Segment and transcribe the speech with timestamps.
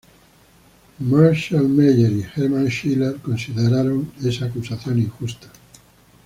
[1.01, 5.47] Marshall Meyer y Herman Schiller consideraron esa acusación injusta.